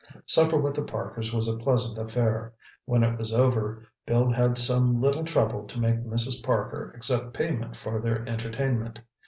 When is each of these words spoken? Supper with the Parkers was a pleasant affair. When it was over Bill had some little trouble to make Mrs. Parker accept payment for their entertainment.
Supper 0.25 0.57
with 0.57 0.73
the 0.73 0.81
Parkers 0.81 1.31
was 1.31 1.47
a 1.47 1.59
pleasant 1.59 1.99
affair. 1.99 2.53
When 2.85 3.03
it 3.03 3.19
was 3.19 3.31
over 3.35 3.83
Bill 4.07 4.31
had 4.31 4.57
some 4.57 4.99
little 4.99 5.23
trouble 5.23 5.65
to 5.67 5.79
make 5.79 6.03
Mrs. 6.03 6.41
Parker 6.43 6.91
accept 6.95 7.35
payment 7.35 7.75
for 7.75 8.01
their 8.01 8.27
entertainment. 8.27 8.99